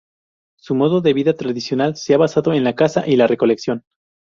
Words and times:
Su 0.57 0.73
modo 0.73 1.01
de 1.01 1.13
vida 1.13 1.35
tradicional, 1.35 1.95
se 1.95 2.15
ha 2.15 2.17
basado 2.17 2.53
en 2.53 2.63
la 2.63 2.73
caza 2.73 3.07
y 3.07 3.17
la 3.17 3.27
recolección. 3.27 3.83